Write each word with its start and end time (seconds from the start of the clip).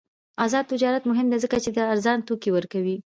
آزاد 0.45 0.65
تجارت 0.73 1.03
مهم 1.11 1.27
دی 1.31 1.37
ځکه 1.43 1.57
چې 1.63 1.69
ارزان 1.93 2.19
توکي 2.27 2.49
ورکوي. 2.53 2.95